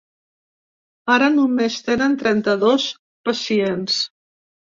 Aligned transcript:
Ara 1.15 1.25
només 1.33 1.75
tenen 1.89 2.17
trenta-dos 2.23 2.87
pacients. 3.29 4.01